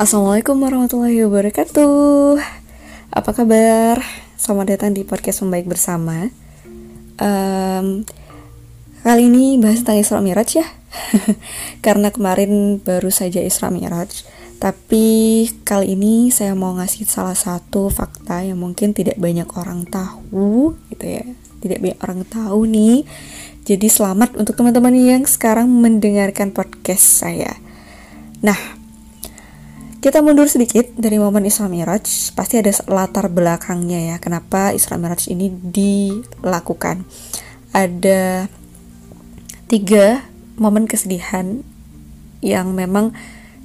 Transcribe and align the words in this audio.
Assalamualaikum 0.00 0.56
warahmatullahi 0.64 1.20
wabarakatuh. 1.28 2.40
Apa 3.12 3.36
kabar? 3.36 4.00
Selamat 4.32 4.72
datang 4.72 4.96
di 4.96 5.04
podcast 5.04 5.44
Membaik 5.44 5.68
Bersama. 5.68 6.32
Um, 7.20 8.08
Kali 9.04 9.28
ini 9.28 9.60
bahas 9.60 9.84
tentang 9.84 10.00
Isra 10.00 10.24
Miraj 10.24 10.56
ya. 10.56 10.64
Karena 11.84 12.08
kemarin 12.08 12.80
baru 12.80 13.12
saja 13.12 13.44
Isra 13.44 13.68
Miraj. 13.68 14.24
Tapi 14.56 15.44
kali 15.68 15.92
ini 15.92 16.32
saya 16.32 16.56
mau 16.56 16.72
ngasih 16.80 17.04
salah 17.04 17.36
satu 17.36 17.92
fakta 17.92 18.40
yang 18.40 18.56
mungkin 18.56 18.96
tidak 18.96 19.20
banyak 19.20 19.52
orang 19.52 19.84
tahu 19.84 20.80
gitu 20.96 21.04
ya. 21.04 21.28
Tidak 21.60 21.76
banyak 21.76 22.00
orang 22.00 22.24
tahu 22.24 22.64
nih. 22.64 23.04
Jadi 23.68 23.92
selamat 23.92 24.40
untuk 24.40 24.56
teman-teman 24.56 24.96
yang 24.96 25.28
sekarang 25.28 25.68
mendengarkan 25.68 26.56
podcast 26.56 27.20
saya. 27.20 27.52
Nah, 28.40 28.79
kita 30.00 30.24
mundur 30.24 30.48
sedikit 30.48 30.88
dari 30.96 31.20
momen 31.20 31.44
Isra 31.44 31.68
Miraj, 31.68 32.32
pasti 32.32 32.56
ada 32.56 32.72
latar 32.88 33.28
belakangnya 33.28 34.12
ya, 34.12 34.16
kenapa 34.16 34.72
Isra 34.72 34.96
Miraj 34.96 35.28
ini 35.28 35.52
dilakukan. 35.52 37.04
Ada 37.76 38.48
tiga 39.68 40.24
momen 40.56 40.88
kesedihan 40.88 41.60
yang 42.40 42.72
memang 42.72 43.12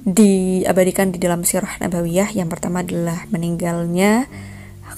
diabadikan 0.04 1.08
di 1.08 1.18
dalam 1.18 1.42
sirah 1.42 1.80
nabawiyah. 1.80 2.36
Yang 2.36 2.48
pertama 2.52 2.84
adalah 2.84 3.24
meninggalnya 3.32 4.28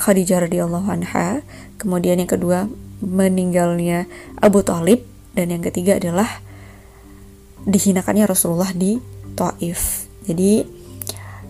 Khadijah 0.02 0.51
radhiyallahu 0.51 0.91
anha, 0.91 1.46
kemudian 1.79 2.18
yang 2.18 2.29
kedua 2.29 2.66
meninggalnya 2.98 4.10
Abu 4.43 4.66
Talib, 4.66 5.07
dan 5.38 5.55
yang 5.55 5.62
ketiga 5.62 6.02
adalah 6.02 6.43
dihinakannya 7.62 8.27
Rasulullah 8.27 8.74
di 8.74 8.98
Taif. 9.38 10.10
Jadi 10.27 10.77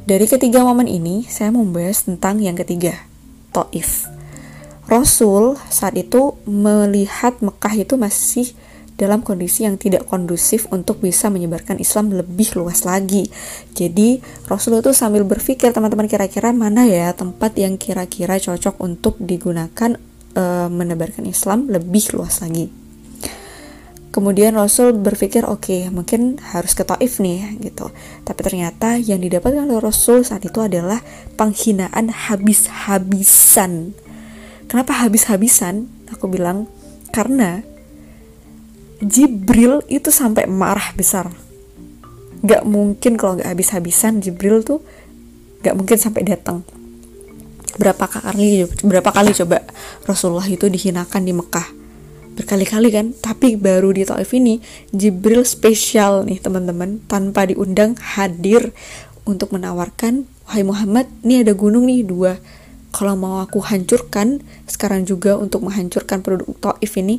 dari 0.08 0.24
ketiga 0.24 0.64
momen 0.64 0.88
ini, 0.88 1.28
saya 1.28 1.52
membahas 1.52 2.08
tentang 2.08 2.40
yang 2.40 2.56
ketiga, 2.56 2.96
Taif. 3.52 4.08
Rasul 4.88 5.60
saat 5.68 6.00
itu 6.00 6.40
melihat 6.48 7.36
Mekah 7.44 7.76
itu 7.76 8.00
masih 8.00 8.56
dalam 8.96 9.20
kondisi 9.20 9.68
yang 9.68 9.76
tidak 9.76 10.08
kondusif 10.08 10.64
untuk 10.72 11.04
bisa 11.04 11.28
menyebarkan 11.28 11.76
Islam 11.76 12.08
lebih 12.08 12.56
luas 12.56 12.88
lagi. 12.88 13.28
Jadi 13.76 14.24
Rasul 14.48 14.80
itu 14.80 14.96
sambil 14.96 15.28
berpikir 15.28 15.76
teman-teman 15.76 16.08
kira-kira 16.08 16.56
mana 16.56 16.88
ya 16.88 17.12
tempat 17.12 17.52
yang 17.60 17.76
kira-kira 17.76 18.40
cocok 18.40 18.80
untuk 18.80 19.20
digunakan 19.20 19.94
e, 20.32 20.42
menebarkan 20.72 21.28
Islam 21.28 21.68
lebih 21.68 22.16
luas 22.16 22.40
lagi. 22.40 22.77
Kemudian 24.18 24.58
Rasul 24.58 24.98
berpikir 24.98 25.46
oke 25.46 25.70
okay, 25.70 25.94
mungkin 25.94 26.42
harus 26.42 26.74
ke 26.74 26.82
Taif 26.82 27.22
nih 27.22 27.54
gitu. 27.62 27.94
Tapi 28.26 28.40
ternyata 28.42 28.98
yang 28.98 29.22
didapatkan 29.22 29.62
oleh 29.62 29.78
Rasul 29.78 30.26
saat 30.26 30.42
itu 30.42 30.58
adalah 30.58 30.98
penghinaan 31.38 32.10
habis-habisan. 32.10 33.94
Kenapa 34.66 35.06
habis-habisan? 35.06 35.86
Aku 36.10 36.26
bilang 36.26 36.66
karena 37.14 37.62
Jibril 39.06 39.86
itu 39.86 40.10
sampai 40.10 40.50
marah 40.50 40.90
besar. 40.98 41.30
Gak 42.42 42.66
mungkin 42.66 43.14
kalau 43.22 43.38
gak 43.38 43.54
habis-habisan 43.54 44.18
Jibril 44.18 44.66
tuh 44.66 44.82
gak 45.62 45.78
mungkin 45.78 45.94
sampai 45.94 46.26
datang. 46.26 46.66
Berapa 47.78 48.10
kali 48.10 48.66
berapa 48.82 49.14
kali 49.14 49.30
coba 49.30 49.62
Rasulullah 50.10 50.50
itu 50.50 50.66
dihinakan 50.66 51.22
di 51.22 51.30
Mekah 51.30 51.77
berkali-kali 52.38 52.94
kan. 52.94 53.10
Tapi 53.10 53.58
baru 53.58 53.90
di 53.90 54.06
Taif 54.06 54.30
ini 54.30 54.62
Jibril 54.94 55.42
spesial 55.42 56.22
nih 56.22 56.38
teman-teman. 56.38 57.02
Tanpa 57.10 57.50
diundang 57.50 57.98
hadir 57.98 58.70
untuk 59.26 59.50
menawarkan 59.50 60.30
wahai 60.46 60.62
Muhammad 60.62 61.10
ini 61.26 61.42
ada 61.42 61.58
gunung 61.58 61.90
nih 61.90 62.06
dua. 62.06 62.38
Kalau 62.94 63.18
mau 63.18 63.42
aku 63.42 63.58
hancurkan 63.60 64.40
sekarang 64.70 65.02
juga 65.04 65.34
untuk 65.34 65.66
menghancurkan 65.66 66.22
produk 66.22 66.46
Taif 66.62 66.94
ini 67.02 67.18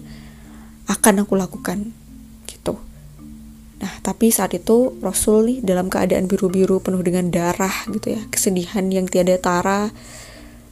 akan 0.87 1.27
aku 1.27 1.35
lakukan. 1.35 1.91
Gitu. 2.47 2.73
Nah 3.83 3.93
tapi 4.01 4.31
saat 4.31 4.55
itu 4.55 4.95
Rasul 5.03 5.45
nih 5.45 5.57
dalam 5.61 5.91
keadaan 5.91 6.31
biru-biru 6.31 6.79
penuh 6.79 7.03
dengan 7.03 7.27
darah 7.27 7.85
gitu 7.91 8.15
ya 8.15 8.21
kesedihan 8.31 8.87
yang 8.89 9.05
tiada 9.05 9.35
tara 9.37 9.91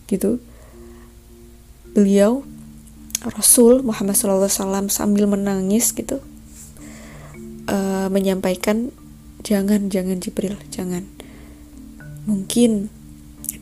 gitu 0.08 0.40
beliau 1.92 2.44
Rasul 3.26 3.82
Muhammad 3.82 4.14
SAW 4.14 4.90
sambil 4.92 5.26
menangis 5.26 5.96
gitu 5.96 6.22
uh, 7.72 8.08
menyampaikan 8.14 8.94
jangan 9.42 9.90
jangan 9.90 10.22
Jibril 10.22 10.60
jangan 10.70 11.08
mungkin 12.28 12.92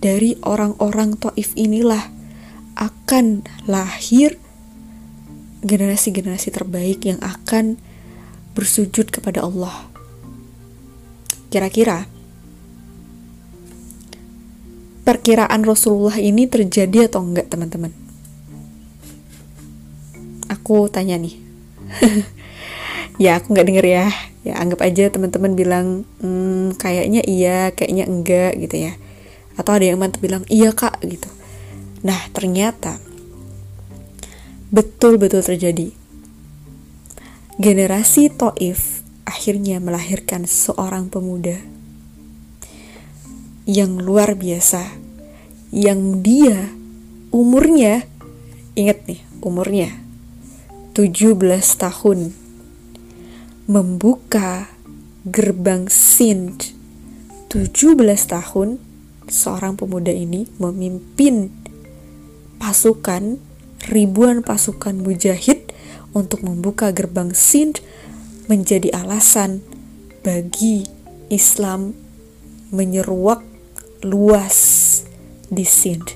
dari 0.01 0.37
orang-orang 0.43 1.17
Taif 1.17 1.53
inilah 1.55 2.11
akan 2.75 3.47
lahir 3.65 4.37
generasi-generasi 5.65 6.53
terbaik 6.53 7.01
yang 7.09 7.17
akan 7.25 7.81
bersujud 8.53 9.09
kepada 9.09 9.41
Allah. 9.41 9.89
Kira-kira 11.49 12.05
perkiraan 15.01 15.65
Rasulullah 15.65 16.21
ini 16.21 16.45
terjadi 16.45 17.09
atau 17.09 17.25
enggak, 17.25 17.49
teman-teman? 17.49 18.04
Aku 20.55 20.87
tanya 20.87 21.19
nih. 21.19 21.35
Ya 23.15 23.39
aku 23.39 23.55
nggak 23.55 23.67
denger 23.71 23.87
ya. 23.87 24.05
Ya 24.43 24.59
anggap 24.59 24.83
aja 24.83 25.07
teman-teman 25.07 25.55
bilang 25.55 26.03
hmm, 26.19 26.75
kayaknya 26.75 27.23
iya 27.23 27.71
kayaknya 27.71 28.11
enggak 28.11 28.59
gitu 28.59 28.91
ya. 28.91 28.93
Atau 29.55 29.79
ada 29.79 29.87
yang 29.87 29.95
mantep 29.95 30.19
bilang 30.19 30.43
iya 30.51 30.75
kak 30.75 30.99
gitu. 30.99 31.31
Nah 32.03 32.19
ternyata 32.35 32.99
betul-betul 34.67 35.47
terjadi. 35.47 35.95
Generasi 37.55 38.35
Toif 38.35 38.99
akhirnya 39.23 39.79
melahirkan 39.79 40.43
seorang 40.43 41.07
pemuda 41.07 41.55
yang 43.65 43.97
luar 43.97 44.35
biasa 44.35 44.91
yang 45.73 46.21
dia 46.21 46.69
umurnya 47.33 48.05
inget 48.77 49.01
nih 49.09 49.25
umurnya 49.41 50.04
17 50.95 51.43
tahun 51.75 52.31
membuka 53.67 54.71
gerbang 55.27 55.91
Sind 55.91 56.71
17 57.51 57.83
tahun 58.31 58.79
seorang 59.27 59.75
pemuda 59.75 60.15
ini 60.15 60.47
memimpin 60.55 61.51
pasukan 62.63 63.43
ribuan 63.91 64.39
pasukan 64.39 64.95
mujahid 64.95 65.67
untuk 66.15 66.47
membuka 66.47 66.95
gerbang 66.95 67.35
Sind 67.35 67.83
menjadi 68.47 68.95
alasan 68.95 69.67
bagi 70.23 70.87
Islam 71.27 71.91
menyeruak 72.71 73.43
luas 73.99 75.03
di 75.51 75.67
Sind. 75.67 76.15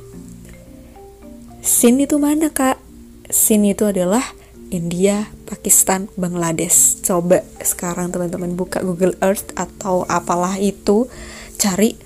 Sind 1.60 2.00
itu 2.00 2.16
mana 2.16 2.48
kak? 2.48 2.80
Sind 3.28 3.68
itu 3.68 3.84
adalah 3.84 4.39
India, 4.70 5.30
Pakistan, 5.50 6.08
Bangladesh. 6.14 7.02
Coba 7.02 7.42
sekarang 7.62 8.14
teman-teman 8.14 8.54
buka 8.54 8.82
Google 8.86 9.18
Earth 9.22 9.54
atau 9.58 10.06
apalah 10.06 10.58
itu, 10.62 11.10
cari 11.58 11.98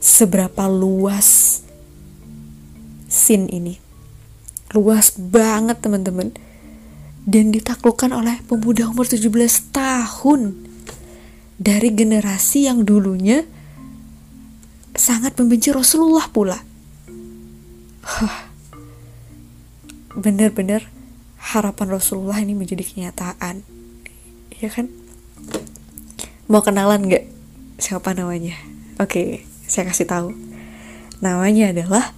seberapa 0.00 0.66
luas 0.66 1.60
scene 3.06 3.48
ini. 3.52 3.76
Luas 4.72 5.12
banget 5.16 5.84
teman-teman. 5.84 6.32
Dan 7.22 7.54
ditaklukkan 7.54 8.10
oleh 8.10 8.42
pemuda 8.50 8.90
umur 8.90 9.06
17 9.06 9.30
tahun 9.70 10.58
dari 11.54 11.94
generasi 11.94 12.66
yang 12.66 12.82
dulunya 12.82 13.46
sangat 14.98 15.38
membenci 15.38 15.70
Rasulullah 15.70 16.26
pula. 16.26 16.58
Bener-bener 20.18 21.01
harapan 21.52 21.88
Rasulullah 21.92 22.40
ini 22.40 22.56
menjadi 22.56 22.80
kenyataan. 22.80 23.60
Ya 24.56 24.68
kan? 24.72 24.88
Mau 26.48 26.64
kenalan 26.64 27.04
nggak? 27.06 27.24
Siapa 27.76 28.16
namanya? 28.16 28.56
Oke 28.96 29.44
saya 29.68 29.88
kasih 29.88 30.08
tahu. 30.08 30.28
Namanya 31.24 31.72
adalah 31.72 32.12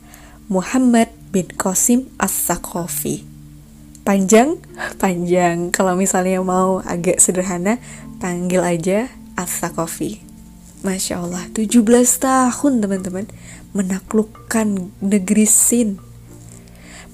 Muhammad 0.51 1.11
bin 1.35 1.51
Qasim 1.55 2.11
As-Sakofi 2.19 3.35
panjang? 4.05 4.61
Panjang. 5.03 5.73
Kalau 5.73 5.97
misalnya 5.97 6.39
mau 6.45 6.85
agak 6.85 7.19
sederhana 7.19 7.81
panggil 8.21 8.63
aja 8.63 9.11
As-Sakofi 9.35 10.23
Masya 10.85 11.25
Allah 11.25 11.49
17 11.57 11.81
tahun 12.21 12.73
teman-teman 12.85 13.27
menaklukkan 13.73 14.93
negeri 15.01 15.49
Sin 15.49 15.97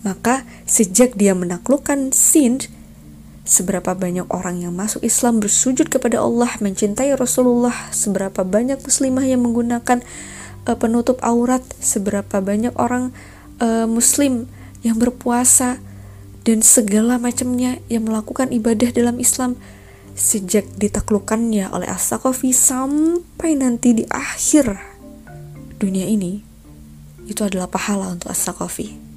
maka 0.00 0.49
sejak 0.64 1.17
dia 1.17 1.37
menaklukkan 1.37 2.12
Sind, 2.17 2.73
seberapa 3.44 3.93
banyak 3.93 4.29
orang 4.31 4.62
yang 4.64 4.73
masuk 4.73 5.05
Islam 5.05 5.43
bersujud 5.43 5.91
kepada 5.91 6.23
Allah, 6.23 6.55
mencintai 6.62 7.12
Rasulullah, 7.19 7.75
seberapa 7.93 8.47
banyak 8.47 8.81
muslimah 8.81 9.26
yang 9.26 9.44
menggunakan 9.44 10.00
uh, 10.64 10.76
penutup 10.79 11.20
aurat, 11.20 11.64
seberapa 11.82 12.41
banyak 12.41 12.73
orang 12.79 13.12
uh, 13.61 13.91
muslim 13.91 14.49
yang 14.81 14.97
berpuasa 14.97 15.82
dan 16.46 16.64
segala 16.64 17.20
macamnya 17.20 17.82
yang 17.93 18.08
melakukan 18.08 18.49
ibadah 18.49 18.88
dalam 18.96 19.20
Islam 19.20 19.61
sejak 20.17 20.64
ditaklukkannya 20.76 21.69
oleh 21.73 21.88
As-Saqafi 21.88 22.53
sampai 22.53 23.56
nanti 23.56 23.96
di 23.96 24.05
akhir 24.08 24.76
dunia 25.81 26.05
ini 26.08 26.44
itu 27.29 27.41
adalah 27.44 27.69
pahala 27.69 28.12
untuk 28.12 28.32
As-Saqafi. 28.32 29.09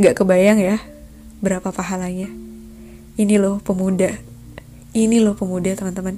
Gak 0.00 0.24
kebayang 0.24 0.56
ya 0.56 0.76
berapa 1.42 1.68
pahalanya. 1.74 2.30
Ini 3.18 3.36
loh 3.36 3.60
pemuda. 3.60 4.14
Ini 4.96 5.20
loh 5.20 5.36
pemuda 5.36 5.74
teman-teman. 5.76 6.16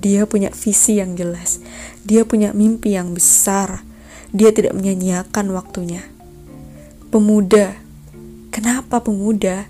Dia 0.00 0.28
punya 0.28 0.52
visi 0.52 1.00
yang 1.00 1.16
jelas. 1.16 1.62
Dia 2.04 2.26
punya 2.28 2.52
mimpi 2.52 2.98
yang 2.98 3.16
besar. 3.16 3.80
Dia 4.34 4.52
tidak 4.52 4.76
menyanyiakan 4.76 5.46
waktunya. 5.56 6.04
Pemuda. 7.08 7.78
Kenapa 8.52 9.00
pemuda? 9.00 9.64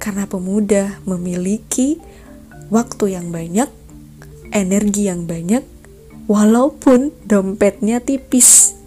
Karena 0.00 0.24
pemuda 0.24 1.02
memiliki 1.04 2.00
waktu 2.72 3.18
yang 3.18 3.28
banyak, 3.28 3.68
energi 4.56 5.10
yang 5.10 5.28
banyak, 5.28 5.62
walaupun 6.30 7.12
dompetnya 7.28 8.00
tipis. 8.00 8.78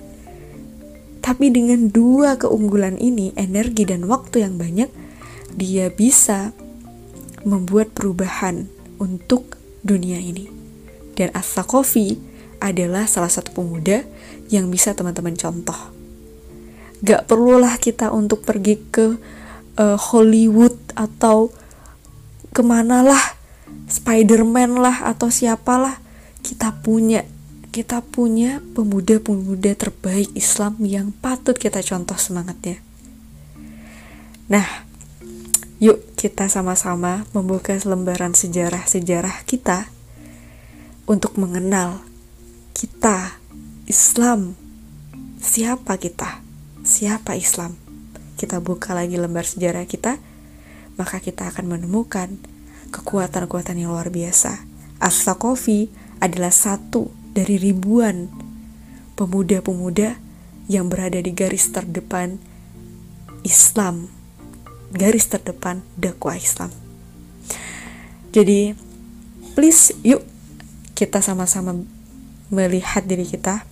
Tapi 1.25 1.49
dengan 1.49 1.89
dua 1.89 2.37
keunggulan 2.37 3.01
ini, 3.01 3.33
energi 3.33 3.81
dan 3.89 4.05
waktu 4.05 4.45
yang 4.45 4.61
banyak, 4.61 4.93
dia 5.57 5.89
bisa 5.89 6.53
membuat 7.41 7.97
perubahan 7.97 8.69
untuk 9.01 9.57
dunia 9.81 10.21
ini. 10.21 10.45
Dan 11.17 11.33
As-Sakofi 11.33 12.21
adalah 12.61 13.09
salah 13.09 13.33
satu 13.33 13.57
pemuda 13.57 14.05
yang 14.53 14.69
bisa 14.69 14.93
teman-teman 14.93 15.33
contoh. 15.33 15.77
Gak 17.01 17.25
perlulah 17.25 17.73
kita 17.81 18.13
untuk 18.13 18.45
pergi 18.45 18.77
ke 18.93 19.17
uh, 19.81 19.97
Hollywood 19.97 20.77
atau 20.93 21.49
ke 22.53 22.61
mana 22.61 23.01
lah 23.01 23.35
Spiderman 23.85 24.81
lah 24.81 25.05
atau 25.05 25.29
siapalah 25.29 26.01
kita 26.41 26.73
punya 26.81 27.21
kita 27.75 27.99
punya 27.99 28.63
pemuda-pemuda 28.71 29.75
terbaik 29.75 30.31
Islam 30.31 30.79
yang 30.79 31.11
patut 31.11 31.59
kita 31.59 31.83
contoh 31.83 32.15
semangatnya. 32.15 32.79
Nah, 34.47 34.63
yuk 35.83 35.99
kita 36.15 36.47
sama-sama 36.47 37.27
membuka 37.35 37.75
lembaran 37.75 38.31
sejarah-sejarah 38.31 39.43
kita 39.43 39.91
untuk 41.03 41.35
mengenal 41.35 41.99
kita, 42.71 43.35
Islam. 43.91 44.55
Siapa 45.43 45.99
kita? 45.99 46.39
Siapa 46.87 47.35
Islam? 47.35 47.75
kita 48.35 48.59
buka 48.59 48.91
lagi 48.91 49.15
lembar 49.15 49.47
sejarah 49.47 49.87
kita, 49.87 50.19
maka 50.99 51.23
kita 51.23 51.49
akan 51.49 51.65
menemukan 51.71 52.35
kekuatan-kekuatan 52.91 53.79
yang 53.79 53.95
luar 53.95 54.11
biasa. 54.11 54.63
As-Sakofi 54.99 55.91
adalah 56.19 56.51
satu 56.51 57.24
dari 57.35 57.59
ribuan 57.59 58.31
pemuda-pemuda 59.19 60.15
yang 60.71 60.87
berada 60.87 61.19
di 61.19 61.35
garis 61.35 61.67
terdepan 61.69 62.39
Islam, 63.43 64.07
garis 64.95 65.27
terdepan 65.27 65.83
dakwah 65.99 66.39
Islam. 66.39 66.71
Jadi, 68.31 68.73
please 69.53 69.91
yuk 70.01 70.23
kita 70.95 71.19
sama-sama 71.19 71.75
melihat 72.49 73.03
diri 73.03 73.27
kita 73.27 73.67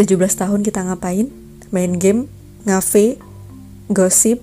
17 0.00 0.16
tahun 0.16 0.64
kita 0.64 0.80
ngapain? 0.88 1.28
Main 1.68 2.00
game, 2.00 2.24
ngafe, 2.64 3.20
gosip. 3.92 4.40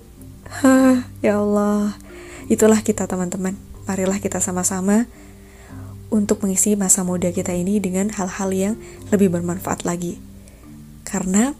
Hah, 0.62 1.02
ya 1.18 1.42
Allah. 1.42 1.98
Itulah 2.46 2.78
kita 2.86 3.10
teman-teman. 3.10 3.58
Marilah 3.90 4.22
kita 4.22 4.38
sama-sama 4.38 5.10
untuk 6.18 6.42
mengisi 6.42 6.74
masa 6.74 7.06
muda 7.06 7.30
kita 7.30 7.54
ini 7.54 7.78
dengan 7.78 8.10
hal-hal 8.10 8.50
yang 8.50 8.74
lebih 9.14 9.30
bermanfaat 9.30 9.86
lagi. 9.86 10.18
Karena 11.06 11.54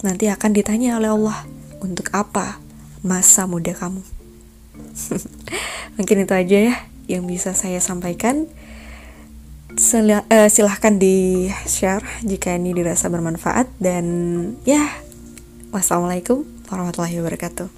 nanti 0.00 0.32
akan 0.32 0.50
ditanya 0.56 0.96
oleh 0.96 1.12
Allah, 1.12 1.44
untuk 1.84 2.08
apa 2.16 2.56
masa 3.04 3.44
muda 3.44 3.76
kamu? 3.76 4.00
Mungkin 6.00 6.24
itu 6.24 6.32
aja 6.32 6.58
ya 6.72 6.74
yang 7.06 7.28
bisa 7.28 7.52
saya 7.52 7.78
sampaikan. 7.84 8.48
Sila, 9.78 10.26
uh, 10.26 10.50
silahkan 10.50 10.98
di 10.98 11.46
share 11.68 12.02
jika 12.26 12.50
ini 12.56 12.74
dirasa 12.74 13.06
bermanfaat 13.06 13.70
dan 13.78 14.04
ya 14.66 14.90
wassalamualaikum 15.70 16.42
warahmatullahi 16.66 17.22
wabarakatuh. 17.22 17.77